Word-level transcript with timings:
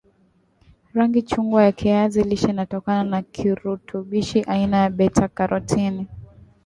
rangi 0.93 1.21
chungwa 1.21 1.63
ya 1.63 1.71
kiazi 1.71 2.23
lishe 2.23 2.49
inatokana 2.49 3.03
na 3.09 3.21
kirutubishi 3.21 4.41
aina 4.41 4.77
ya 4.77 4.89
beta 4.89 5.27
karotini 5.27 6.07